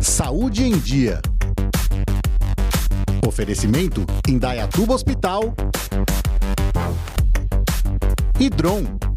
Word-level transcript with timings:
Saúde 0.00 0.64
em 0.64 0.78
Dia. 0.78 1.20
Oferecimento 3.26 4.06
Indaiatuba 4.26 4.94
Hospital 4.94 5.54
e. 8.38 9.09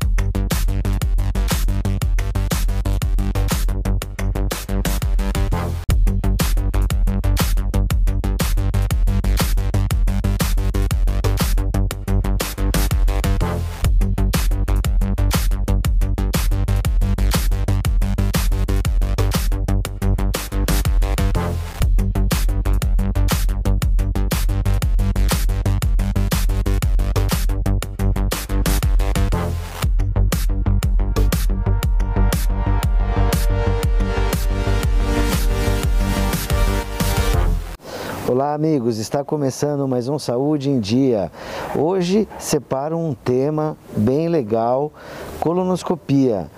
Olá, 38.53 38.59
amigos. 38.59 38.99
Está 38.99 39.23
começando 39.23 39.87
mais 39.87 40.07
um 40.07 40.19
Saúde 40.19 40.69
em 40.69 40.79
Dia. 40.79 41.31
Hoje 41.75 42.27
separo 42.37 42.95
um 42.95 43.15
tema 43.15 43.75
bem 43.97 44.29
legal: 44.29 44.93
colonoscopia. 45.39 46.51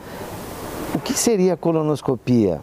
O 0.94 1.00
que 1.00 1.14
seria 1.14 1.56
colonoscopia? 1.56 2.60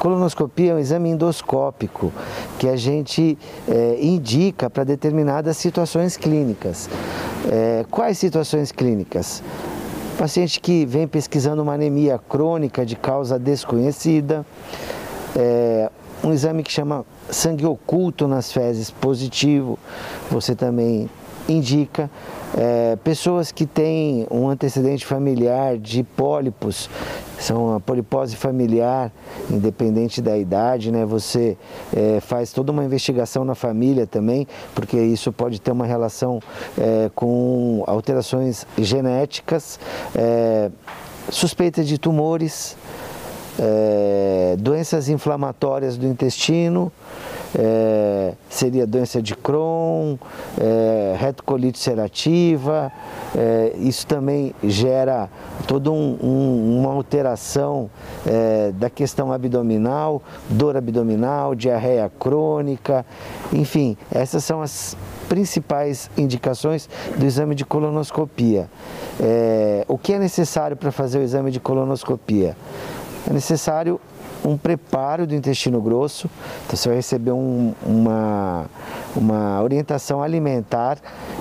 Colonoscopia 0.00 0.72
é 0.72 0.74
um 0.74 0.78
exame 0.80 1.10
endoscópico 1.10 2.12
que 2.58 2.68
a 2.68 2.74
gente 2.74 3.38
é, 3.68 3.96
indica 4.00 4.68
para 4.68 4.82
determinadas 4.82 5.56
situações 5.56 6.16
clínicas. 6.16 6.90
É, 7.48 7.86
quais 7.88 8.18
situações 8.18 8.72
clínicas? 8.72 9.40
Paciente 10.18 10.60
que 10.60 10.84
vem 10.84 11.06
pesquisando 11.06 11.62
uma 11.62 11.74
anemia 11.74 12.18
crônica 12.28 12.84
de 12.84 12.96
causa 12.96 13.38
desconhecida, 13.38 14.44
é, 15.36 15.88
um 16.26 16.32
exame 16.32 16.62
que 16.62 16.72
chama 16.72 17.04
sangue 17.30 17.64
oculto 17.64 18.26
nas 18.26 18.52
fezes 18.52 18.90
positivo, 18.90 19.78
você 20.30 20.54
também 20.54 21.08
indica. 21.48 22.10
É, 22.56 22.96
pessoas 23.04 23.52
que 23.52 23.64
têm 23.64 24.26
um 24.30 24.48
antecedente 24.48 25.06
familiar 25.06 25.78
de 25.78 26.02
pólipos, 26.02 26.90
são 27.38 27.74
a 27.76 27.80
polipose 27.80 28.34
familiar, 28.34 29.12
independente 29.50 30.20
da 30.20 30.36
idade, 30.36 30.90
né? 30.90 31.04
Você 31.04 31.56
é, 31.94 32.18
faz 32.20 32.52
toda 32.52 32.72
uma 32.72 32.84
investigação 32.84 33.44
na 33.44 33.54
família 33.54 34.06
também, 34.06 34.48
porque 34.74 34.98
isso 34.98 35.30
pode 35.30 35.60
ter 35.60 35.70
uma 35.70 35.86
relação 35.86 36.40
é, 36.78 37.10
com 37.14 37.84
alterações 37.86 38.66
genéticas, 38.78 39.78
é, 40.14 40.70
suspeita 41.30 41.84
de 41.84 41.98
tumores, 41.98 42.76
é, 43.58 44.56
doenças 44.58 45.08
inflamatórias 45.08 45.96
do 45.96 46.06
intestino, 46.06 46.92
é, 47.58 48.34
seria 48.50 48.86
doença 48.86 49.22
de 49.22 49.34
Crohn, 49.34 50.16
é, 50.58 51.16
retocolite 51.18 51.78
ulcerativa, 51.78 52.92
é, 53.34 53.72
isso 53.78 54.06
também 54.06 54.54
gera 54.62 55.30
toda 55.66 55.90
um, 55.90 56.18
um, 56.22 56.80
uma 56.80 56.92
alteração 56.92 57.90
é, 58.26 58.72
da 58.72 58.90
questão 58.90 59.32
abdominal, 59.32 60.22
dor 60.50 60.76
abdominal, 60.76 61.54
diarreia 61.54 62.10
crônica, 62.18 63.06
enfim, 63.52 63.96
essas 64.12 64.44
são 64.44 64.60
as 64.60 64.96
principais 65.28 66.10
indicações 66.16 66.88
do 67.16 67.24
exame 67.24 67.54
de 67.54 67.64
colonoscopia. 67.64 68.68
É, 69.20 69.84
o 69.88 69.98
que 69.98 70.12
é 70.12 70.18
necessário 70.18 70.76
para 70.76 70.92
fazer 70.92 71.18
o 71.18 71.22
exame 71.22 71.50
de 71.50 71.58
colonoscopia? 71.58 72.56
É 73.28 73.32
necessário 73.32 74.00
um 74.44 74.56
preparo 74.56 75.26
do 75.26 75.34
intestino 75.34 75.80
grosso, 75.80 76.30
então 76.64 76.76
você 76.76 76.88
vai 76.88 76.96
receber 76.96 77.32
um, 77.32 77.74
uma, 77.84 78.66
uma 79.16 79.62
orientação 79.62 80.22
alimentar 80.22 80.98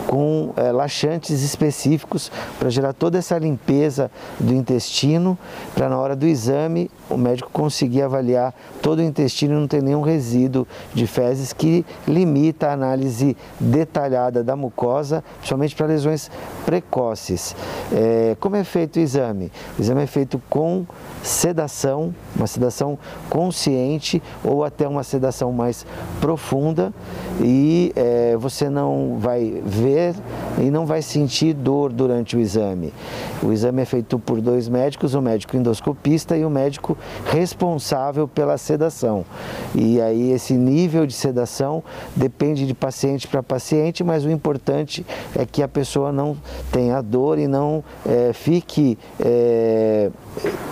com 0.07 0.51
é, 0.55 0.71
laxantes 0.71 1.43
específicos 1.43 2.31
para 2.57 2.69
gerar 2.69 2.93
toda 2.93 3.17
essa 3.17 3.37
limpeza 3.37 4.09
do 4.39 4.53
intestino, 4.53 5.37
para 5.75 5.87
na 5.87 5.99
hora 5.99 6.15
do 6.15 6.25
exame 6.25 6.89
o 7.09 7.17
médico 7.17 7.49
conseguir 7.51 8.01
avaliar 8.01 8.53
todo 8.81 8.99
o 8.99 9.01
intestino 9.01 9.53
e 9.53 9.59
não 9.59 9.67
ter 9.67 9.81
nenhum 9.81 10.01
resíduo 10.01 10.67
de 10.93 11.05
fezes 11.05 11.53
que 11.53 11.85
limita 12.07 12.67
a 12.67 12.73
análise 12.73 13.37
detalhada 13.59 14.43
da 14.43 14.55
mucosa, 14.55 15.23
principalmente 15.37 15.75
para 15.75 15.87
lesões 15.87 16.29
precoces. 16.65 17.55
É, 17.91 18.35
como 18.39 18.55
é 18.55 18.63
feito 18.63 18.97
o 18.97 18.99
exame? 18.99 19.51
O 19.77 19.81
exame 19.81 20.03
é 20.03 20.07
feito 20.07 20.41
com 20.49 20.85
sedação, 21.21 22.13
uma 22.35 22.47
sedação 22.47 22.97
consciente 23.29 24.21
ou 24.43 24.63
até 24.63 24.87
uma 24.87 25.03
sedação 25.03 25.51
mais 25.51 25.85
profunda 26.19 26.93
e 27.41 27.91
é, 27.95 28.35
você 28.37 28.69
não 28.69 29.17
vai 29.19 29.61
ver 29.65 30.15
e 30.59 30.69
não 30.69 30.85
vai 30.85 31.01
sentir 31.01 31.53
dor 31.53 31.91
durante 31.91 32.35
o 32.35 32.39
exame. 32.39 32.93
O 33.41 33.51
exame 33.51 33.81
é 33.81 33.85
feito 33.85 34.17
por 34.17 34.41
dois 34.41 34.67
médicos, 34.67 35.13
o 35.13 35.21
médico 35.21 35.55
endoscopista 35.55 36.37
e 36.37 36.45
o 36.45 36.49
médico 36.49 36.94
responsável 37.31 38.27
pela 38.27 38.57
sedação. 38.57 39.25
E 39.73 40.01
aí 40.01 40.31
esse 40.31 40.53
nível 40.53 41.05
de 41.05 41.13
sedação 41.13 41.83
depende 42.15 42.65
de 42.65 42.73
paciente 42.73 43.27
para 43.27 43.43
paciente, 43.43 44.03
mas 44.03 44.25
o 44.25 44.29
importante 44.29 45.05
é 45.35 45.45
que 45.45 45.61
a 45.61 45.67
pessoa 45.67 46.11
não 46.11 46.37
tenha 46.71 47.01
dor 47.01 47.37
e 47.39 47.47
não 47.47 47.83
é, 48.05 48.31
fique 48.33 48.97
é, 49.19 50.09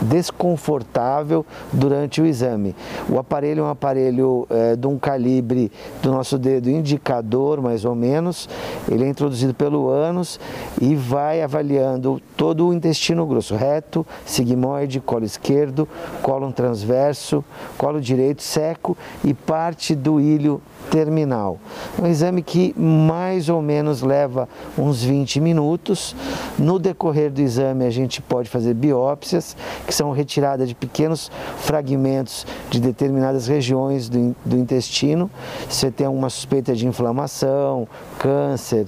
desconfortável 0.02 1.46
durante 1.72 2.22
o 2.22 2.26
exame. 2.26 2.76
O 3.10 3.18
aparelho 3.18 3.62
é 3.62 3.64
um 3.64 3.70
aparelho 3.70 4.48
é, 4.50 4.76
de 4.76 4.88
um 4.88 4.98
calibre 4.98 5.72
do 6.02 6.12
nosso 6.12 6.38
dedo 6.38 6.70
indicador, 6.70 7.62
mais 7.62 7.86
ou 7.86 7.96
menos. 7.96 8.50
Ele 8.90 9.04
é 9.04 9.08
introduzido 9.08 9.54
pelo 9.54 9.90
ânus 9.90 10.40
e 10.82 10.96
vai 10.96 11.42
avaliando 11.42 12.22
todo 12.36 12.68
o 12.68 12.74
intestino 12.74 13.26
grosso, 13.26 13.56
reto, 13.56 14.06
sigmoide, 14.26 15.00
colo 15.00 15.26
esquerdo, 15.26 15.88
colo 16.22 16.52
transverso, 16.52 17.44
colo 17.78 18.02
direito 18.02 18.44
seco 18.44 18.98
e 19.24 19.34
parte 19.34 19.96
do 19.96 20.20
ilho 20.20 20.62
terminal. 20.90 21.60
Um 22.02 22.08
exame 22.08 22.42
que 22.42 22.74
mais 22.78 23.50
ou 23.50 23.62
menos 23.62 24.02
leva 24.02 24.48
uns 24.78 25.04
20 25.04 25.40
minutos. 25.40 26.16
No 26.58 26.80
decorrer 26.80 27.32
do 27.32 27.42
exame, 27.42 27.86
a 27.86 27.90
gente 27.90 28.22
pode 28.22 28.50
fazer 28.50 28.74
biópsias, 28.74 29.56
que 29.86 29.94
são 29.94 30.12
retiradas 30.12 30.70
de 30.70 30.76
pequenos 30.76 31.32
fragmentos 31.58 32.46
de 32.70 32.80
determinadas 32.80 33.48
regiões 33.48 34.10
do, 34.10 34.36
intestino. 34.56 35.30
Você 35.70 35.90
tem 35.92 36.08
uma 36.08 36.30
suspeita 36.30 36.76
de 36.76 36.88
inflamação, 36.88 37.88
câncer, 38.20 38.86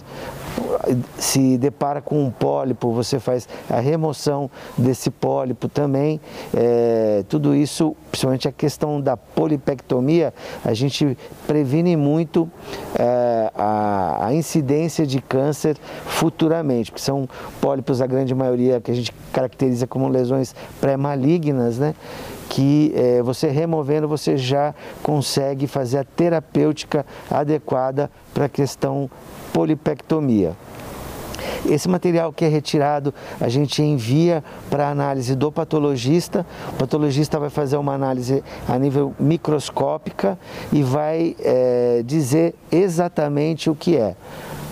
se 1.18 1.58
depara 1.58 2.02
com 2.02 2.24
um 2.24 2.30
pólipo, 2.30 2.92
você 2.92 3.20
faz 3.20 3.48
a 3.70 3.80
remoção 3.80 4.50
desse 4.78 5.10
pólipo 5.10 5.68
também. 5.68 6.20
É, 6.54 7.24
tudo 7.28 7.56
isso, 7.56 7.96
principalmente 8.12 8.48
a 8.48 8.52
questão 8.52 9.02
da 9.02 9.18
polipectomia, 9.18 10.34
a 10.64 10.74
gente 10.74 11.18
previne 11.48 11.96
muito 11.96 12.50
é, 12.98 13.52
a, 13.56 14.28
a, 14.28 14.34
incidência 14.34 15.06
de 15.06 15.22
câncer 15.22 15.78
futuramente, 16.06 16.92
porque 16.92 17.04
são 17.04 17.28
pólipos, 17.62 18.02
a 18.02 18.08
grande 18.08 18.34
maioria, 18.34 18.80
que 18.82 18.92
a 18.92 18.96
gente 18.96 19.14
caracteriza 19.32 19.88
como 19.88 20.08
lesões 20.08 20.56
pré-malignas, 20.80 21.78
né? 21.78 21.96
que 22.50 22.94
é, 22.96 23.22
você 23.22 23.50
removendo 23.50 24.08
você 24.08 24.38
já 24.38 24.74
consegue 25.02 25.68
fazer 25.68 25.98
a 25.98 26.04
terapêutica 26.04 27.06
adequada 27.30 28.10
para 28.34 28.46
a 28.46 28.50
questão 28.50 29.10
polipectomia. 29.56 30.54
Esse 31.66 31.88
material 31.88 32.34
que 32.34 32.44
é 32.44 32.50
retirado, 32.50 33.14
a 33.40 33.48
gente 33.48 33.82
envia 33.82 34.44
para 34.70 34.90
análise 34.90 35.34
do 35.34 35.50
patologista. 35.50 36.46
O 36.74 36.74
patologista 36.74 37.40
vai 37.40 37.50
fazer 37.50 37.78
uma 37.78 37.94
análise 37.94 38.44
a 38.68 38.78
nível 38.78 39.16
microscópica 39.18 40.38
e 40.74 40.84
vai 40.84 41.38
é, 41.40 42.04
dizer 42.06 42.54
exatamente 42.70 43.70
o 43.70 43.76
que 43.76 43.96
é 43.96 44.14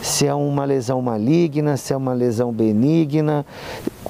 se 0.02 0.28
é 0.28 0.34
uma 0.34 0.66
lesão 0.66 1.02
maligna, 1.02 1.78
se 1.78 1.94
é 1.94 1.98
uma 1.98 2.12
lesão 2.12 2.52
benigna, 2.52 3.46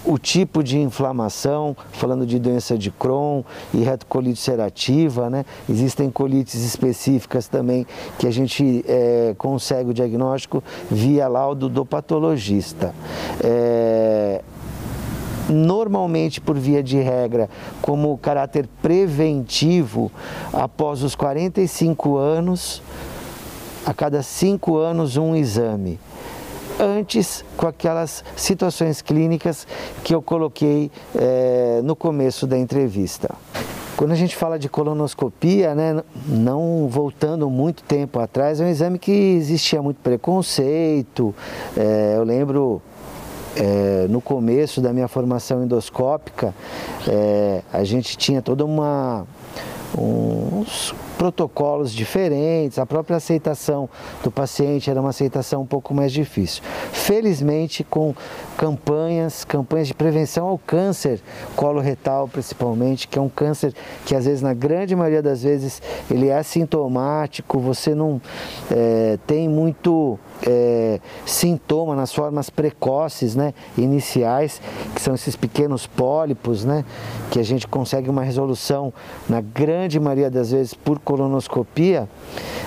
o 0.05 0.17
tipo 0.17 0.63
de 0.63 0.79
inflamação, 0.79 1.75
falando 1.91 2.25
de 2.25 2.37
doença 2.37 2.77
de 2.77 2.91
Crohn 2.91 3.43
e 3.73 3.77
retocolite 3.77 4.39
ulcerativa, 4.39 5.29
né? 5.29 5.45
Existem 5.69 6.09
colites 6.09 6.63
específicas 6.63 7.47
também 7.47 7.85
que 8.19 8.27
a 8.27 8.31
gente 8.31 8.83
é, 8.87 9.33
consegue 9.37 9.91
o 9.91 9.93
diagnóstico 9.93 10.63
via 10.89 11.27
laudo 11.27 11.69
do 11.69 11.85
patologista. 11.85 12.93
É, 13.41 14.41
normalmente 15.49 16.39
por 16.39 16.57
via 16.57 16.81
de 16.81 16.97
regra 16.97 17.49
como 17.81 18.17
caráter 18.17 18.67
preventivo 18.81 20.11
após 20.53 21.03
os 21.03 21.15
45 21.15 22.17
anos, 22.17 22.81
a 23.85 23.93
cada 23.93 24.23
cinco 24.23 24.77
anos 24.77 25.17
um 25.17 25.35
exame 25.35 25.99
antes 26.83 27.43
com 27.57 27.67
aquelas 27.67 28.23
situações 28.35 29.01
clínicas 29.01 29.67
que 30.03 30.13
eu 30.13 30.21
coloquei 30.21 30.91
é, 31.15 31.81
no 31.83 31.95
começo 31.95 32.45
da 32.45 32.57
entrevista. 32.57 33.33
Quando 33.95 34.11
a 34.11 34.15
gente 34.15 34.35
fala 34.35 34.57
de 34.57 34.67
colonoscopia, 34.67 35.75
né, 35.75 36.03
não 36.27 36.87
voltando 36.89 37.49
muito 37.49 37.83
tempo 37.83 38.19
atrás, 38.19 38.59
é 38.59 38.65
um 38.65 38.67
exame 38.67 38.97
que 38.97 39.11
existia 39.11 39.81
muito 39.81 39.97
preconceito. 40.01 41.33
É, 41.77 42.15
eu 42.17 42.23
lembro 42.23 42.81
é, 43.55 44.07
no 44.09 44.19
começo 44.19 44.81
da 44.81 44.91
minha 44.91 45.07
formação 45.07 45.63
endoscópica, 45.63 46.53
é, 47.07 47.61
a 47.71 47.83
gente 47.83 48.17
tinha 48.17 48.41
toda 48.41 48.65
uma 48.65 49.27
uns 49.97 50.93
protocolos 51.17 51.93
diferentes, 51.93 52.79
a 52.79 52.85
própria 52.85 53.17
aceitação 53.17 53.89
do 54.23 54.31
paciente 54.31 54.89
era 54.89 54.99
uma 54.99 55.09
aceitação 55.09 55.61
um 55.61 55.65
pouco 55.65 55.93
mais 55.93 56.11
difícil. 56.11 56.63
Felizmente, 56.91 57.83
com 57.83 58.13
campanhas, 58.57 59.45
campanhas 59.45 59.87
de 59.87 59.93
prevenção 59.93 60.47
ao 60.47 60.57
câncer 60.57 61.21
coloretal 61.55 62.27
principalmente, 62.27 63.07
que 63.07 63.17
é 63.17 63.21
um 63.21 63.29
câncer 63.29 63.73
que 64.05 64.15
às 64.15 64.25
vezes, 64.25 64.41
na 64.41 64.53
grande 64.53 64.95
maioria 64.95 65.21
das 65.21 65.43
vezes, 65.43 65.81
ele 66.09 66.27
é 66.27 66.37
assintomático, 66.37 67.59
você 67.59 67.93
não 67.93 68.21
é, 68.71 69.17
tem 69.25 69.47
muito 69.47 70.19
é, 70.45 70.99
sintoma 71.25 71.95
nas 71.95 72.13
formas 72.13 72.49
precoces, 72.49 73.35
né, 73.35 73.53
iniciais, 73.77 74.61
que 74.93 75.01
são 75.01 75.13
esses 75.13 75.35
pequenos 75.35 75.87
pólipos, 75.87 76.65
né, 76.65 76.83
que 77.31 77.39
a 77.39 77.43
gente 77.43 77.67
consegue 77.67 78.09
uma 78.09 78.23
resolução 78.23 78.93
na 79.27 79.41
grande 79.41 79.99
maioria 79.99 80.29
das 80.29 80.51
vezes 80.51 80.73
por 80.73 80.99
colonoscopia. 80.99 82.07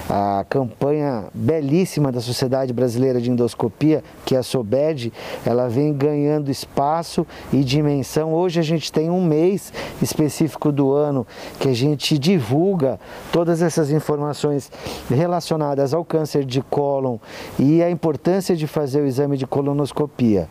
A 0.09 0.45
campanha 0.49 1.25
belíssima 1.35 2.13
da 2.13 2.21
Sociedade 2.21 2.73
Brasileira 2.73 3.21
de 3.21 3.31
Endoscopia, 3.31 4.05
que 4.25 4.37
é 4.37 4.39
a 4.39 4.43
SOBED, 4.43 5.13
ela 5.45 5.69
vem 5.69 5.93
ganhando 5.93 6.51
espaço 6.51 7.27
e 7.53 7.65
dimensão. 7.65 8.33
Hoje 8.33 8.61
a 8.61 8.63
gente 8.63 8.93
tem 8.93 9.11
um 9.11 9.25
mês 9.25 9.73
específico 10.01 10.71
do 10.71 10.93
ano 10.93 11.27
que 11.59 11.69
a 11.69 11.75
gente 11.75 12.19
divulga 12.19 13.01
todas 13.33 13.63
essas 13.63 13.91
informações 13.91 14.71
relacionadas 15.11 15.93
ao 15.93 16.05
câncer 16.05 16.45
de 16.45 16.63
cólon 16.63 17.19
e 17.59 17.66
a 17.83 17.91
importância 17.91 18.57
de 18.57 18.67
fazer 18.67 19.01
o 19.01 19.07
exame 19.07 19.37
de 19.37 19.47
colonoscopia. 19.47 20.49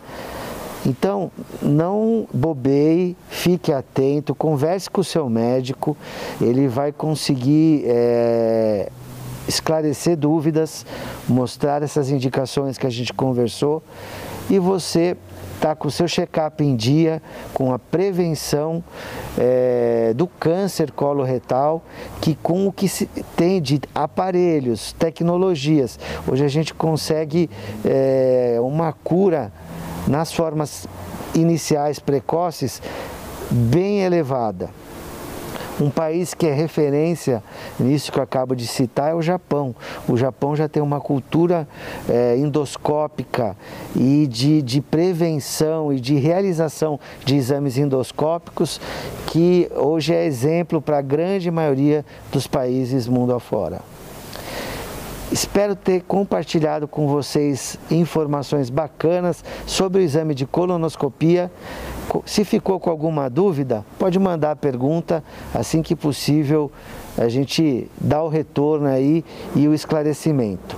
Então, 0.85 1.31
não 1.62 2.27
bobeie, 2.31 3.17
fique 3.27 3.71
atento, 3.71 4.35
converse 4.35 4.89
com 4.89 5.01
o 5.01 5.03
seu 5.03 5.27
médico, 5.27 5.97
ele 6.39 6.67
vai 6.67 6.91
conseguir 6.91 7.83
é, 7.88 8.91
esclarecer 9.47 10.15
dúvidas, 10.15 10.85
mostrar 11.27 11.81
essas 11.81 12.12
indicações 12.12 12.77
que 12.77 12.85
a 12.85 12.89
gente 12.91 13.13
conversou 13.13 13.81
e 14.47 14.59
você 14.59 15.17
está 15.65 15.75
com 15.75 15.88
o 15.88 15.91
seu 15.91 16.07
check-up 16.07 16.63
em 16.63 16.75
dia, 16.75 17.19
com 17.51 17.73
a 17.73 17.79
prevenção 17.79 18.83
é, 19.35 20.13
do 20.15 20.27
câncer 20.27 20.91
coloretal, 20.91 21.83
que 22.21 22.35
com 22.35 22.67
o 22.67 22.71
que 22.71 22.88
se 22.88 23.07
tem 23.35 23.59
de 23.59 23.81
aparelhos, 23.94 24.94
tecnologias, 24.94 26.00
hoje 26.27 26.45
a 26.45 26.47
gente 26.47 26.71
consegue 26.71 27.50
é, 27.83 28.57
uma 28.62 28.94
cura 28.94 29.51
nas 30.07 30.31
formas 30.31 30.88
iniciais 31.33 31.97
precoces 31.97 32.79
bem 33.50 34.01
elevada. 34.01 34.69
Um 35.80 35.89
país 35.89 36.33
que 36.33 36.48
é 36.48 36.54
referência 36.54 37.44
nisso 37.77 38.12
que 38.12 38.18
eu 38.18 38.24
acabo 38.24 38.56
de 38.56 38.66
citar 38.66 39.12
é 39.12 39.13
o 39.13 39.22
Japão. 39.22 39.75
O 40.07 40.16
Japão 40.16 40.56
já 40.56 40.69
tem 40.69 40.81
uma 40.81 41.01
cultura 41.01 41.68
é, 42.07 42.38
endoscópica 42.38 43.57
e 43.95 44.25
de, 44.27 44.62
de 44.62 44.80
prevenção 44.80 45.92
e 45.92 46.00
de 46.00 46.16
realização 46.16 47.00
de 47.25 47.36
exames 47.36 47.77
endoscópicos 47.77 48.80
que 49.27 49.69
hoje 49.75 50.13
é 50.13 50.25
exemplo 50.25 50.81
para 50.81 51.00
a 51.00 51.01
grande 51.01 51.51
maioria 51.51 52.06
dos 52.31 52.48
países 52.48 53.07
mundo 53.07 53.33
afora. 53.33 53.81
Espero 55.31 55.75
ter 55.75 56.04
compartilhado 56.04 56.88
com 56.88 57.07
vocês 57.07 57.77
informações 57.89 58.69
bacanas 58.69 59.44
sobre 59.66 60.01
o 60.01 60.06
exame 60.06 60.36
de 60.36 60.45
colonoscopia. 60.45 61.51
Se 62.25 62.44
ficou 62.44 62.80
com 62.80 62.90
alguma 62.90 63.30
dúvida, 63.30 63.86
pode 64.00 64.18
mandar 64.18 64.52
a 64.52 64.56
pergunta, 64.56 65.24
assim 65.54 65.81
que 65.81 65.96
possível 65.96 66.72
a 67.18 67.28
gente 67.28 67.90
dá 68.00 68.22
o 68.24 68.30
retorno 68.30 68.88
aí 68.88 69.24
e 69.56 69.68
o 69.68 69.74
esclarecimento. 69.74 70.78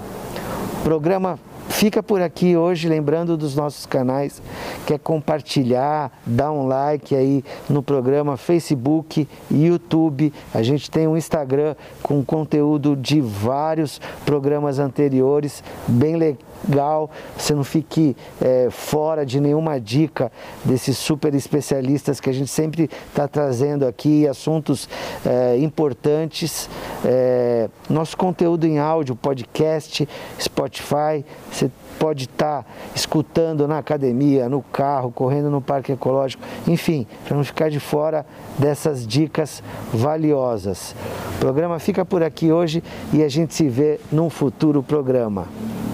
O 0.79 0.83
programa 0.83 1.39
Fica 1.69 2.01
por 2.01 2.21
aqui 2.21 2.57
hoje, 2.57 2.89
lembrando 2.89 3.37
dos 3.37 3.55
nossos 3.55 3.85
canais, 3.85 4.41
quer 4.87 4.97
compartilhar, 4.97 6.11
dar 6.25 6.51
um 6.51 6.65
like 6.65 7.13
aí 7.13 7.43
no 7.69 7.83
programa 7.83 8.35
Facebook 8.35 9.27
YouTube. 9.51 10.33
A 10.53 10.63
gente 10.63 10.89
tem 10.89 11.07
um 11.07 11.15
Instagram 11.15 11.75
com 12.01 12.23
conteúdo 12.23 12.95
de 12.95 13.21
vários 13.21 14.01
programas 14.25 14.79
anteriores, 14.79 15.63
bem 15.87 16.15
legal 16.15 16.56
legal, 16.67 17.09
você 17.37 17.53
não 17.53 17.63
fique 17.63 18.15
é, 18.41 18.69
fora 18.69 19.25
de 19.25 19.39
nenhuma 19.39 19.79
dica 19.79 20.31
desses 20.63 20.97
super 20.97 21.33
especialistas 21.33 22.19
que 22.19 22.29
a 22.29 22.33
gente 22.33 22.49
sempre 22.49 22.89
está 23.07 23.27
trazendo 23.27 23.85
aqui, 23.85 24.27
assuntos 24.27 24.87
é, 25.25 25.57
importantes. 25.57 26.69
É, 27.03 27.69
nosso 27.89 28.15
conteúdo 28.15 28.65
em 28.65 28.79
áudio, 28.79 29.15
podcast, 29.15 30.07
Spotify, 30.39 31.25
você 31.51 31.69
pode 31.97 32.25
estar 32.25 32.63
tá 32.63 32.69
escutando 32.95 33.67
na 33.67 33.79
academia, 33.79 34.47
no 34.47 34.61
carro, 34.61 35.11
correndo 35.11 35.49
no 35.49 35.61
parque 35.61 35.91
ecológico, 35.91 36.43
enfim, 36.67 37.07
para 37.25 37.35
não 37.35 37.43
ficar 37.43 37.69
de 37.69 37.79
fora 37.79 38.25
dessas 38.57 39.05
dicas 39.05 39.63
valiosas. 39.91 40.95
O 41.35 41.39
programa 41.39 41.79
fica 41.79 42.05
por 42.05 42.23
aqui 42.23 42.51
hoje 42.51 42.83
e 43.11 43.23
a 43.23 43.29
gente 43.29 43.53
se 43.53 43.67
vê 43.67 43.99
num 44.11 44.29
futuro 44.29 44.83
programa. 44.83 45.47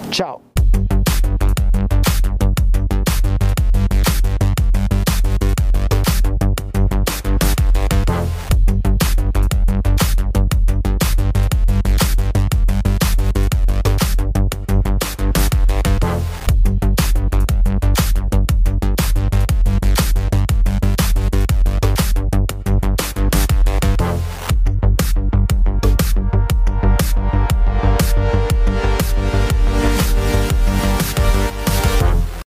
Tchau! 0.10 0.43